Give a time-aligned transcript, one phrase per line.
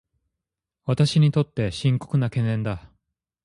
[0.87, 2.89] 私にとって深刻な懸念だ